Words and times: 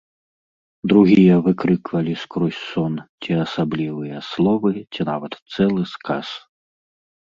Другія 0.91 1.35
выкрыквалі 1.47 2.13
скрозь 2.23 2.63
сон 2.71 2.93
ці 3.21 3.31
асаблівыя 3.45 4.17
словы, 4.31 4.69
ці 4.93 5.01
нават 5.11 5.33
цэлы 5.57 5.83
сказ. 5.97 6.27